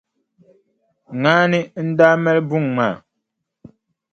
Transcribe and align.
Ŋaani 1.21 1.59
n-daa 1.87 2.15
mali 2.23 2.41
buŋa 2.49 2.67
maa. 2.77 2.95